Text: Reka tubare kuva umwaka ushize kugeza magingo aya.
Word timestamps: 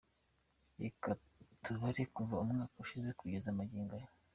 Reka 0.83 1.09
tubare 1.63 2.01
kuva 2.15 2.35
umwaka 2.43 2.75
ushize 2.83 3.09
kugeza 3.19 3.57
magingo 3.59 3.91
aya. 3.97 4.09